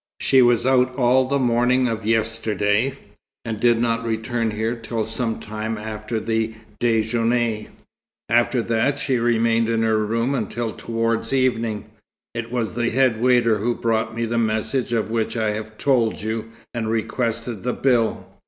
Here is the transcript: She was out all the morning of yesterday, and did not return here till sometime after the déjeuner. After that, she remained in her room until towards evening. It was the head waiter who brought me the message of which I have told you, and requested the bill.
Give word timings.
She 0.19 0.41
was 0.41 0.65
out 0.65 0.95
all 0.95 1.27
the 1.27 1.37
morning 1.37 1.87
of 1.87 2.07
yesterday, 2.07 2.97
and 3.45 3.59
did 3.59 3.79
not 3.79 4.03
return 4.03 4.49
here 4.49 4.75
till 4.75 5.05
sometime 5.05 5.77
after 5.77 6.19
the 6.19 6.55
déjeuner. 6.79 7.67
After 8.27 8.63
that, 8.63 8.97
she 8.97 9.17
remained 9.19 9.69
in 9.69 9.83
her 9.83 10.03
room 10.03 10.33
until 10.33 10.71
towards 10.71 11.33
evening. 11.33 11.85
It 12.33 12.51
was 12.51 12.73
the 12.73 12.89
head 12.89 13.21
waiter 13.21 13.59
who 13.59 13.75
brought 13.75 14.15
me 14.15 14.25
the 14.25 14.39
message 14.39 14.91
of 14.91 15.11
which 15.11 15.37
I 15.37 15.51
have 15.51 15.77
told 15.77 16.19
you, 16.23 16.49
and 16.73 16.89
requested 16.89 17.61
the 17.61 17.73
bill. 17.73 18.25